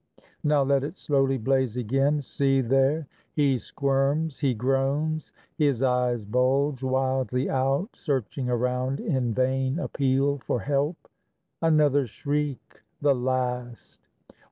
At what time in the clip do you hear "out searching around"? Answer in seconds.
7.51-8.99